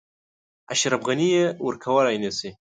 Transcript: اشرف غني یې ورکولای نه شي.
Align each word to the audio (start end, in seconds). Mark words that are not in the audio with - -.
اشرف 0.73 1.01
غني 1.07 1.27
یې 1.37 1.45
ورکولای 1.65 2.17
نه 2.23 2.31
شي. 2.37 2.49